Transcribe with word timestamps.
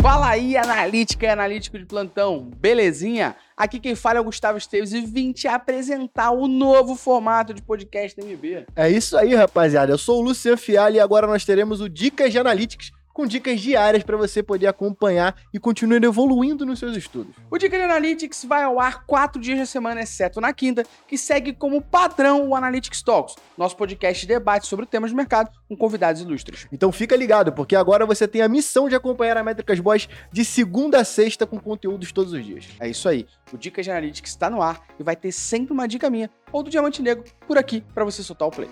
Fala 0.00 0.28
aí, 0.28 0.56
analítica 0.56 1.26
e 1.26 1.28
analítico 1.28 1.78
de 1.78 1.84
plantão, 1.84 2.50
belezinha? 2.56 3.34
Aqui 3.56 3.80
quem 3.80 3.96
fala 3.96 4.18
é 4.18 4.20
o 4.20 4.24
Gustavo 4.24 4.56
Esteves 4.56 4.92
e 4.92 5.00
vim 5.00 5.32
te 5.32 5.48
apresentar 5.48 6.30
o 6.30 6.46
novo 6.46 6.94
formato 6.94 7.52
de 7.52 7.60
podcast 7.60 8.18
MB. 8.20 8.66
É 8.76 8.88
isso 8.88 9.16
aí, 9.18 9.34
rapaziada. 9.34 9.92
Eu 9.92 9.98
sou 9.98 10.20
o 10.20 10.22
Luciano 10.22 10.56
Fiali 10.56 10.96
e 10.96 11.00
agora 11.00 11.26
nós 11.26 11.44
teremos 11.44 11.80
o 11.80 11.88
Dicas 11.88 12.30
de 12.30 12.38
Analytics 12.38 12.92
com 13.18 13.26
dicas 13.26 13.60
diárias 13.60 14.04
para 14.04 14.16
você 14.16 14.44
poder 14.44 14.68
acompanhar 14.68 15.34
e 15.52 15.58
continuar 15.58 16.04
evoluindo 16.04 16.64
nos 16.64 16.78
seus 16.78 16.96
estudos. 16.96 17.34
O 17.50 17.58
Dica 17.58 17.76
de 17.76 17.82
Analytics 17.82 18.44
vai 18.44 18.62
ao 18.62 18.78
ar 18.78 19.04
quatro 19.06 19.42
dias 19.42 19.58
da 19.58 19.66
semana, 19.66 20.02
exceto 20.02 20.40
na 20.40 20.52
quinta, 20.52 20.84
que 21.08 21.18
segue 21.18 21.52
como 21.52 21.82
padrão 21.82 22.48
o 22.48 22.54
Analytics 22.54 23.02
Talks, 23.02 23.34
nosso 23.56 23.76
podcast 23.76 24.20
de 24.20 24.28
debate 24.28 24.68
sobre 24.68 24.86
temas 24.86 25.10
de 25.10 25.16
mercado 25.16 25.50
com 25.68 25.76
convidados 25.76 26.22
ilustres. 26.22 26.68
Então 26.70 26.92
fica 26.92 27.16
ligado, 27.16 27.52
porque 27.52 27.74
agora 27.74 28.06
você 28.06 28.28
tem 28.28 28.40
a 28.40 28.48
missão 28.48 28.88
de 28.88 28.94
acompanhar 28.94 29.36
a 29.36 29.42
Métricas 29.42 29.80
Boys 29.80 30.08
de 30.30 30.44
segunda 30.44 31.00
a 31.00 31.04
sexta 31.04 31.44
com 31.44 31.58
conteúdos 31.58 32.12
todos 32.12 32.32
os 32.32 32.46
dias. 32.46 32.68
É 32.78 32.88
isso 32.88 33.08
aí. 33.08 33.26
O 33.52 33.58
Dica 33.58 33.82
de 33.82 33.90
Analytics 33.90 34.30
está 34.30 34.48
no 34.48 34.62
ar 34.62 34.80
e 34.96 35.02
vai 35.02 35.16
ter 35.16 35.32
sempre 35.32 35.72
uma 35.72 35.88
dica 35.88 36.08
minha 36.08 36.30
ou 36.52 36.62
do 36.62 36.70
Diamante 36.70 37.02
Negro 37.02 37.24
por 37.48 37.58
aqui 37.58 37.82
para 37.92 38.04
você 38.04 38.22
soltar 38.22 38.46
o 38.46 38.52
play. 38.52 38.70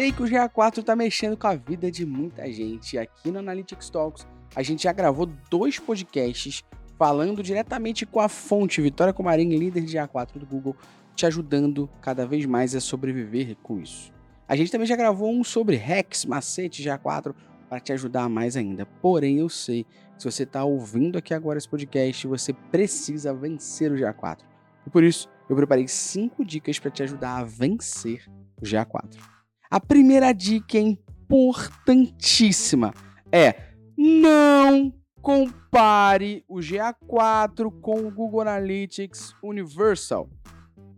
Sei 0.00 0.12
que 0.12 0.22
o 0.22 0.24
GA4 0.24 0.82
tá 0.82 0.96
mexendo 0.96 1.36
com 1.36 1.46
a 1.46 1.54
vida 1.54 1.90
de 1.90 2.06
muita 2.06 2.50
gente. 2.50 2.96
Aqui 2.96 3.30
no 3.30 3.38
Analytics 3.38 3.90
Talks, 3.90 4.26
a 4.56 4.62
gente 4.62 4.84
já 4.84 4.94
gravou 4.94 5.26
dois 5.50 5.78
podcasts 5.78 6.64
falando 6.96 7.42
diretamente 7.42 8.06
com 8.06 8.18
a 8.18 8.26
fonte 8.26 8.80
Vitória 8.80 9.12
Comarim, 9.12 9.54
líder 9.54 9.82
de 9.82 9.98
GA4 9.98 10.38
do 10.38 10.46
Google, 10.46 10.74
te 11.14 11.26
ajudando 11.26 11.86
cada 12.00 12.26
vez 12.26 12.46
mais 12.46 12.74
a 12.74 12.80
sobreviver 12.80 13.54
com 13.62 13.78
isso. 13.78 14.10
A 14.48 14.56
gente 14.56 14.72
também 14.72 14.86
já 14.86 14.96
gravou 14.96 15.30
um 15.30 15.44
sobre 15.44 15.76
hacks, 15.76 16.24
macete 16.24 16.82
GA4 16.82 17.34
para 17.68 17.78
te 17.78 17.92
ajudar 17.92 18.26
mais 18.26 18.56
ainda. 18.56 18.86
Porém, 19.02 19.40
eu 19.40 19.50
sei 19.50 19.84
que 19.84 20.22
se 20.22 20.24
você 20.24 20.44
está 20.44 20.64
ouvindo 20.64 21.18
aqui 21.18 21.34
agora 21.34 21.58
esse 21.58 21.68
podcast, 21.68 22.26
você 22.26 22.54
precisa 22.54 23.34
vencer 23.34 23.92
o 23.92 23.96
GA4. 23.96 24.38
E 24.86 24.88
por 24.88 25.04
isso, 25.04 25.28
eu 25.46 25.54
preparei 25.54 25.86
cinco 25.86 26.42
dicas 26.42 26.78
para 26.78 26.90
te 26.90 27.02
ajudar 27.02 27.36
a 27.36 27.44
vencer 27.44 28.24
o 28.56 28.64
GA4. 28.64 29.39
A 29.70 29.78
primeira 29.78 30.32
dica 30.32 30.76
é 30.76 30.80
importantíssima. 30.80 32.92
É 33.30 33.54
não 33.96 34.92
compare 35.20 36.42
o 36.48 36.56
GA4 36.56 37.70
com 37.80 38.06
o 38.06 38.10
Google 38.10 38.40
Analytics 38.40 39.34
Universal. 39.42 40.28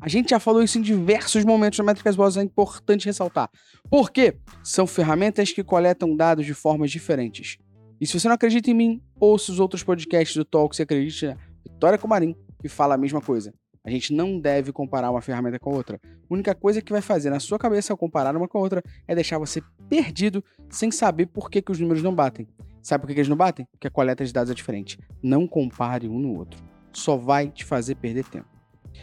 A 0.01 0.09
gente 0.09 0.31
já 0.31 0.39
falou 0.39 0.63
isso 0.63 0.79
em 0.79 0.83
diversos 0.83 1.45
momentos 1.45 1.79
na 1.79 1.85
Métricas 1.85 2.17
Boas, 2.17 2.37
é 2.37 2.43
importante 2.43 3.07
ressaltar. 3.07 3.51
Por 3.91 4.11
quê? 4.11 4.39
São 4.65 4.87
ferramentas 4.87 5.53
que 5.53 5.63
coletam 5.63 6.17
dados 6.17 6.47
de 6.47 6.55
formas 6.55 6.91
diferentes. 6.91 7.59
E 8.01 8.07
se 8.07 8.19
você 8.19 8.27
não 8.27 8.37
acredita 8.37 8.71
em 8.71 8.75
mim, 8.75 9.03
ouça 9.21 9.53
os 9.53 9.61
outros 9.61 9.83
podcasts 9.83 10.37
do 10.37 10.45
Talk 10.45 10.81
e 10.81 10.83
acredite 10.83 11.27
na 11.27 11.37
Vitória 11.69 11.99
Comarim, 11.99 12.35
que 12.61 12.69
fala 12.69 12.95
a 12.95 12.99
mesma 12.99 13.21
coisa. 13.21 13.53
A 13.85 13.91
gente 13.91 14.15
não 14.15 14.39
deve 14.39 14.73
comparar 14.73 15.11
uma 15.11 15.21
ferramenta 15.21 15.59
com 15.59 15.71
a 15.71 15.75
outra. 15.75 16.01
A 16.05 16.33
única 16.33 16.55
coisa 16.55 16.81
que 16.81 16.93
vai 16.93 17.03
fazer 17.03 17.31
na 17.31 17.41
sua 17.41 17.59
cabeça 17.59 17.93
ao 17.93 17.97
comparar 17.97 18.37
uma 18.37 18.47
com 18.47 18.59
a 18.59 18.61
outra 18.61 18.83
é 19.09 19.15
deixar 19.15 19.39
você 19.39 19.61
perdido 19.89 20.43
sem 20.71 20.91
saber 20.93 21.27
por 21.27 21.51
que, 21.51 21.61
que 21.61 21.73
os 21.73 21.81
números 21.81 22.03
não 22.03 22.15
batem. 22.15 22.47
Sabe 22.81 23.03
por 23.03 23.09
que, 23.09 23.15
que 23.15 23.21
eles 23.21 23.29
não 23.29 23.37
batem? 23.37 23.67
Porque 23.73 23.89
a 23.89 23.91
coleta 23.91 24.25
de 24.25 24.33
dados 24.33 24.53
é 24.53 24.55
diferente. 24.55 24.99
Não 25.21 25.49
compare 25.49 26.09
um 26.09 26.19
no 26.19 26.37
outro. 26.39 26.63
Só 26.93 27.17
vai 27.17 27.49
te 27.49 27.65
fazer 27.65 27.97
perder 27.97 28.25
tempo. 28.25 28.47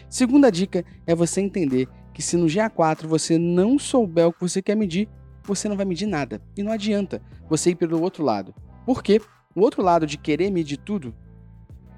Segunda 0.09 0.49
dica 0.49 0.85
é 1.05 1.13
você 1.13 1.41
entender 1.41 1.87
que 2.13 2.21
se 2.21 2.37
no 2.37 2.45
GA4 2.45 3.05
você 3.05 3.37
não 3.37 3.77
souber 3.77 4.27
o 4.27 4.33
que 4.33 4.39
você 4.39 4.61
quer 4.61 4.75
medir, 4.75 5.09
você 5.43 5.67
não 5.67 5.75
vai 5.75 5.85
medir 5.85 6.05
nada. 6.05 6.41
E 6.55 6.63
não 6.63 6.71
adianta 6.71 7.21
você 7.49 7.71
ir 7.71 7.75
pelo 7.75 8.01
outro 8.01 8.23
lado. 8.23 8.55
Por 8.85 9.03
quê? 9.03 9.21
O 9.53 9.61
outro 9.61 9.81
lado 9.81 10.05
de 10.05 10.17
querer 10.17 10.49
medir 10.51 10.77
tudo 10.77 11.13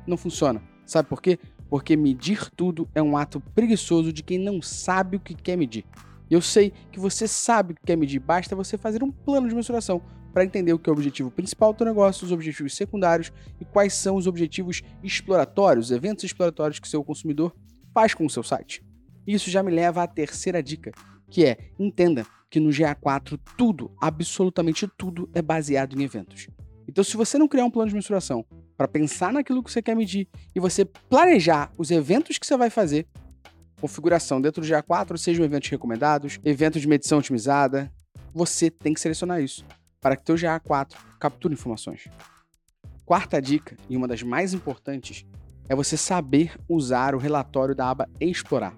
não 0.08 0.18
funciona. 0.18 0.64
Sabe 0.86 1.08
por 1.08 1.22
quê? 1.22 1.38
Porque 1.72 1.96
medir 1.96 2.52
tudo 2.52 2.90
é 2.94 3.02
um 3.02 3.16
ato 3.16 3.40
preguiçoso 3.40 4.12
de 4.12 4.22
quem 4.22 4.38
não 4.38 4.62
sabe 4.62 5.16
o 5.16 5.20
que 5.22 5.34
quer 5.34 5.56
medir. 5.56 5.86
Eu 6.30 6.42
sei 6.42 6.74
que 6.92 7.00
você 7.00 7.30
sabe 7.30 7.72
o 7.72 7.76
que 7.78 7.84
quer 7.86 7.96
medir, 7.96 8.20
basta 8.20 8.54
você 8.58 8.78
fazer 8.78 9.02
um 9.02 9.10
plano 9.10 9.48
de 9.48 9.56
mensuração 9.56 10.02
para 10.34 10.44
entender 10.44 10.74
o 10.74 10.80
que 10.80 10.90
é 10.90 10.92
o 10.92 10.94
objetivo 10.94 11.32
principal 11.32 11.72
do 11.72 11.86
negócio, 11.86 12.26
os 12.26 12.32
objetivos 12.34 12.76
secundários 12.76 13.32
e 13.58 13.64
quais 13.64 13.94
são 13.94 14.18
os 14.18 14.28
objetivos 14.28 14.82
exploratórios, 15.02 15.92
eventos 15.92 16.26
exploratórios 16.26 16.78
que 16.78 16.90
seu 16.90 17.06
consumidor 17.06 17.56
faz 17.94 18.14
com 18.14 18.26
o 18.26 18.30
seu 18.30 18.44
site. 18.44 18.84
Isso 19.26 19.50
já 19.50 19.64
me 19.64 19.72
leva 19.72 20.04
à 20.04 20.08
terceira 20.08 20.62
dica, 20.62 20.92
que 21.30 21.46
é 21.46 21.58
entenda 21.80 22.26
que 22.50 22.60
no 22.60 22.70
GA4 22.70 23.40
tudo, 23.58 23.96
absolutamente 24.02 24.90
tudo, 24.98 25.30
é 25.34 25.42
baseado 25.42 25.98
em 25.98 26.04
eventos. 26.04 26.50
Então, 26.86 27.02
se 27.02 27.16
você 27.16 27.38
não 27.38 27.48
criar 27.48 27.64
um 27.64 27.72
plano 27.72 27.88
de 27.88 27.96
mensuração 27.96 28.46
para 28.82 28.88
pensar 28.88 29.32
naquilo 29.32 29.62
que 29.62 29.72
você 29.72 29.80
quer 29.80 29.96
medir 29.96 30.28
e 30.56 30.60
você 30.60 30.84
planejar 30.84 31.72
os 31.78 31.92
eventos 31.92 32.40
que 32.40 32.48
você 32.48 32.58
vai 32.58 32.72
fazer, 32.72 33.06
configuração 33.80 34.42
dentro 34.42 34.60
do 34.60 34.68
GA4, 34.68 35.18
sejam 35.18 35.46
eventos 35.46 35.70
recomendados, 35.70 36.40
eventos 36.44 36.82
de 36.82 36.88
medição 36.88 37.20
otimizada, 37.20 37.94
você 38.34 38.72
tem 38.72 38.92
que 38.92 39.00
selecionar 39.00 39.40
isso 39.40 39.64
para 40.02 40.16
que 40.16 40.24
teu 40.24 40.34
GA4 40.34 40.96
capture 41.20 41.54
informações. 41.54 42.08
Quarta 43.06 43.40
dica, 43.40 43.78
e 43.88 43.96
uma 43.96 44.08
das 44.08 44.24
mais 44.24 44.52
importantes, 44.52 45.28
é 45.70 45.76
você 45.76 45.96
saber 45.96 46.58
usar 46.68 47.14
o 47.14 47.20
relatório 47.20 47.76
da 47.76 47.88
aba 47.88 48.10
Explorar. 48.20 48.74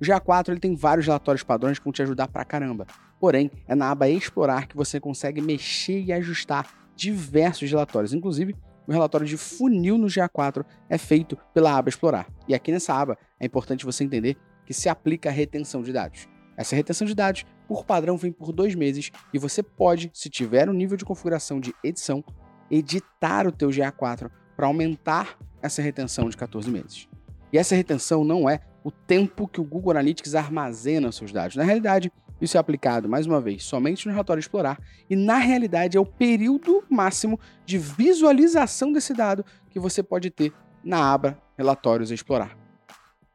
O 0.00 0.04
GA4 0.04 0.50
ele 0.50 0.60
tem 0.60 0.76
vários 0.76 1.06
relatórios 1.06 1.42
padrões 1.42 1.76
que 1.76 1.84
vão 1.84 1.92
te 1.92 2.02
ajudar 2.02 2.28
pra 2.28 2.44
caramba. 2.44 2.86
Porém, 3.18 3.50
é 3.66 3.74
na 3.74 3.90
aba 3.90 4.08
Explorar 4.08 4.68
que 4.68 4.76
você 4.76 5.00
consegue 5.00 5.40
mexer 5.40 6.04
e 6.04 6.12
ajustar 6.12 6.72
diversos 6.94 7.68
relatórios. 7.68 8.14
Inclusive, 8.14 8.54
o 8.86 8.92
relatório 8.92 9.26
de 9.26 9.36
funil 9.36 9.96
no 9.96 10.06
GA4 10.06 10.64
é 10.88 10.98
feito 10.98 11.36
pela 11.54 11.76
aba 11.76 11.88
Explorar. 11.88 12.28
E 12.48 12.54
aqui 12.54 12.72
nessa 12.72 12.94
aba 12.94 13.16
é 13.38 13.46
importante 13.46 13.84
você 13.84 14.04
entender 14.04 14.36
que 14.64 14.74
se 14.74 14.88
aplica 14.88 15.28
a 15.28 15.32
retenção 15.32 15.82
de 15.82 15.92
dados. 15.92 16.28
Essa 16.56 16.76
retenção 16.76 17.06
de 17.06 17.14
dados, 17.14 17.44
por 17.66 17.84
padrão, 17.84 18.16
vem 18.16 18.32
por 18.32 18.52
dois 18.52 18.74
meses 18.74 19.10
e 19.32 19.38
você 19.38 19.62
pode, 19.62 20.10
se 20.12 20.28
tiver 20.28 20.68
um 20.68 20.72
nível 20.72 20.96
de 20.96 21.04
configuração 21.04 21.58
de 21.58 21.74
edição, 21.82 22.22
editar 22.70 23.46
o 23.46 23.52
teu 23.52 23.68
GA4 23.68 24.30
para 24.56 24.66
aumentar 24.66 25.38
essa 25.62 25.80
retenção 25.80 26.28
de 26.28 26.36
14 26.36 26.70
meses. 26.70 27.08
E 27.52 27.58
essa 27.58 27.74
retenção 27.74 28.24
não 28.24 28.48
é 28.48 28.60
o 28.84 28.90
tempo 28.90 29.48
que 29.48 29.60
o 29.60 29.64
Google 29.64 29.92
Analytics 29.92 30.34
armazena 30.34 31.08
os 31.08 31.16
seus 31.16 31.32
dados. 31.32 31.56
Na 31.56 31.64
realidade, 31.64 32.12
isso 32.40 32.56
é 32.56 32.60
aplicado, 32.60 33.08
mais 33.08 33.26
uma 33.26 33.40
vez, 33.40 33.64
somente 33.64 34.06
no 34.06 34.12
relatório 34.12 34.40
explorar 34.40 34.78
e, 35.08 35.16
na 35.16 35.38
realidade, 35.38 35.96
é 35.96 36.00
o 36.00 36.06
período 36.06 36.82
máximo 36.88 37.38
de 37.64 37.78
visualização 37.78 38.92
desse 38.92 39.12
dado 39.12 39.44
que 39.68 39.78
você 39.78 40.02
pode 40.02 40.30
ter 40.30 40.52
na 40.82 41.12
aba 41.12 41.38
Relatórios 41.56 42.10
a 42.10 42.14
Explorar. 42.14 42.56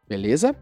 Beleza? 0.08 0.56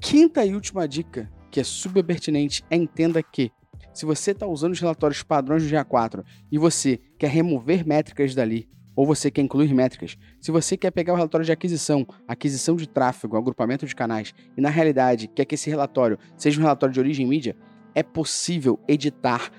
Quinta 0.00 0.44
e 0.44 0.54
última 0.54 0.88
dica, 0.88 1.30
que 1.50 1.60
é 1.60 1.64
super 1.64 2.02
pertinente, 2.02 2.64
é 2.70 2.76
entenda 2.76 3.22
que 3.22 3.52
se 3.92 4.06
você 4.06 4.30
está 4.30 4.46
usando 4.46 4.72
os 4.72 4.80
relatórios 4.80 5.22
padrões 5.22 5.62
do 5.62 5.68
GA4 5.68 6.24
e 6.50 6.56
você 6.58 6.98
quer 7.18 7.28
remover 7.28 7.86
métricas 7.86 8.34
dali 8.34 8.68
ou 8.94 9.06
você 9.06 9.30
quer 9.30 9.42
incluir 9.42 9.72
métricas, 9.72 10.16
se 10.40 10.50
você 10.50 10.76
quer 10.76 10.90
pegar 10.90 11.12
o 11.12 11.16
relatório 11.16 11.44
de 11.44 11.52
aquisição, 11.52 12.06
aquisição 12.26 12.76
de 12.76 12.88
tráfego, 12.88 13.36
agrupamento 13.36 13.86
de 13.86 13.94
canais, 13.94 14.34
e 14.56 14.60
na 14.60 14.68
realidade 14.68 15.28
quer 15.28 15.44
que 15.44 15.54
esse 15.54 15.70
relatório 15.70 16.18
seja 16.36 16.58
um 16.58 16.62
relatório 16.62 16.92
de 16.92 17.00
origem 17.00 17.26
mídia, 17.26 17.56
é 17.94 18.02
possível 18.02 18.78
editar 18.86 19.50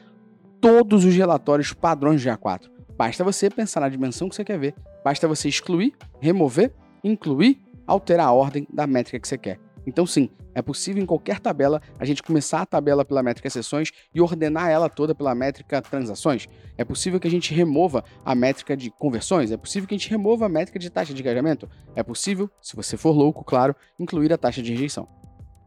todos 0.60 1.06
os 1.06 1.16
relatórios 1.16 1.74
padrões 1.74 2.22
de 2.22 2.30
A4. 2.30 2.70
Basta 2.98 3.24
você 3.24 3.50
pensar 3.50 3.82
na 3.82 3.90
dimensão 3.90 4.30
que 4.30 4.36
você 4.36 4.44
quer 4.44 4.60
ver, 4.60 4.76
basta 5.04 5.28
você 5.28 5.50
excluir, 5.50 5.94
remover, 6.20 6.72
incluir, 7.04 7.60
alterar 7.88 8.28
a 8.28 8.32
ordem 8.32 8.68
da 8.72 8.86
métrica 8.86 9.20
que 9.20 9.28
você 9.28 9.38
quer. 9.38 9.60
Então, 9.86 10.06
sim, 10.06 10.30
é 10.54 10.62
possível 10.62 11.02
em 11.02 11.06
qualquer 11.06 11.40
tabela 11.40 11.82
a 11.98 12.06
gente 12.06 12.22
começar 12.22 12.62
a 12.62 12.66
tabela 12.66 13.04
pela 13.04 13.24
métrica 13.24 13.50
sessões 13.50 13.92
e 14.14 14.22
ordenar 14.22 14.70
ela 14.70 14.90
toda 14.90 15.16
pela 15.16 15.34
métrica 15.34 15.82
transações. 15.82 16.48
É 16.78 16.84
possível 16.84 17.20
que 17.20 17.28
a 17.28 17.32
gente 17.32 17.54
remova 17.54 18.04
a 18.24 18.36
métrica 18.36 18.76
de 18.78 18.92
conversões. 18.92 19.52
É 19.52 19.58
possível 19.58 19.88
que 19.88 19.96
a 19.96 19.98
gente 19.98 20.10
remova 20.10 20.46
a 20.46 20.50
métrica 20.50 20.78
de 20.78 20.90
taxa 20.90 21.14
de 21.14 21.22
engajamento. 21.22 21.70
É 21.96 22.04
possível, 22.04 22.50
se 22.62 22.76
você 22.76 22.98
for 22.98 23.12
louco, 23.12 23.44
claro, 23.44 23.76
incluir 24.00 24.32
a 24.32 24.38
taxa 24.38 24.62
de 24.62 24.72
rejeição. 24.72 25.08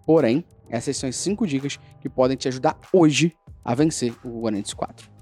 Porém, 0.06 0.44
essas 0.68 0.96
são 0.96 1.08
as 1.08 1.16
5 1.16 1.46
dicas 1.46 1.78
que 2.00 2.08
podem 2.08 2.36
te 2.36 2.48
ajudar 2.48 2.78
hoje 2.92 3.34
a 3.64 3.74
vencer 3.74 4.14
o 4.24 4.46
Analytics 4.46 4.74
4. 4.74 5.13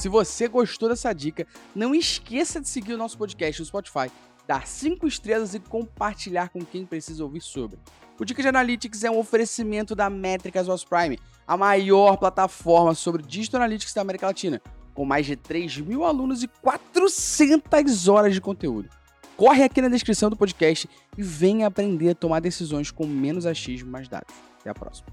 Se 0.00 0.08
você 0.08 0.48
gostou 0.48 0.88
dessa 0.88 1.12
dica, 1.12 1.46
não 1.74 1.94
esqueça 1.94 2.58
de 2.58 2.66
seguir 2.66 2.94
o 2.94 2.96
nosso 2.96 3.18
podcast 3.18 3.60
no 3.60 3.66
Spotify, 3.66 4.10
dar 4.46 4.66
5 4.66 5.06
estrelas 5.06 5.52
e 5.52 5.60
compartilhar 5.60 6.48
com 6.48 6.64
quem 6.64 6.86
precisa 6.86 7.22
ouvir 7.22 7.42
sobre. 7.42 7.78
O 8.18 8.24
Dica 8.24 8.40
de 8.40 8.48
Analytics 8.48 9.04
é 9.04 9.10
um 9.10 9.18
oferecimento 9.18 9.94
da 9.94 10.08
Métricas 10.08 10.68
Was 10.68 10.84
Prime, 10.84 11.18
a 11.46 11.54
maior 11.54 12.16
plataforma 12.16 12.94
sobre 12.94 13.22
Digital 13.22 13.60
Analytics 13.60 13.92
da 13.92 14.00
América 14.00 14.28
Latina, 14.28 14.62
com 14.94 15.04
mais 15.04 15.26
de 15.26 15.36
3 15.36 15.76
mil 15.80 16.02
alunos 16.02 16.42
e 16.42 16.48
400 16.48 18.08
horas 18.08 18.32
de 18.32 18.40
conteúdo. 18.40 18.88
corre 19.36 19.64
aqui 19.64 19.82
na 19.82 19.88
descrição 19.88 20.30
do 20.30 20.36
podcast 20.36 20.88
e 21.18 21.22
venha 21.22 21.66
aprender 21.66 22.08
a 22.08 22.14
tomar 22.14 22.40
decisões 22.40 22.90
com 22.90 23.06
menos 23.06 23.44
achismo, 23.44 23.90
mais 23.90 24.08
dados. 24.08 24.34
Até 24.60 24.70
a 24.70 24.74
próxima. 24.74 25.08